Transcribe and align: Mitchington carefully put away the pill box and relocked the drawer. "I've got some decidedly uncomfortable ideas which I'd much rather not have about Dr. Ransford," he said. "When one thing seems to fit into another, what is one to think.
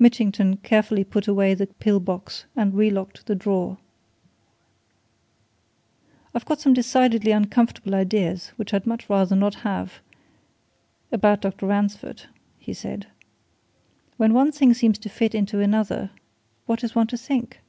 Mitchington 0.00 0.56
carefully 0.56 1.04
put 1.04 1.28
away 1.28 1.54
the 1.54 1.68
pill 1.68 2.00
box 2.00 2.44
and 2.56 2.74
relocked 2.74 3.26
the 3.26 3.36
drawer. 3.36 3.78
"I've 6.34 6.44
got 6.44 6.58
some 6.60 6.74
decidedly 6.74 7.30
uncomfortable 7.30 7.94
ideas 7.94 8.48
which 8.56 8.74
I'd 8.74 8.84
much 8.84 9.08
rather 9.08 9.36
not 9.36 9.54
have 9.62 10.00
about 11.12 11.42
Dr. 11.42 11.66
Ransford," 11.66 12.22
he 12.58 12.74
said. 12.74 13.06
"When 14.16 14.34
one 14.34 14.50
thing 14.50 14.74
seems 14.74 14.98
to 14.98 15.08
fit 15.08 15.36
into 15.36 15.60
another, 15.60 16.10
what 16.66 16.82
is 16.82 16.96
one 16.96 17.06
to 17.06 17.16
think. 17.16 17.60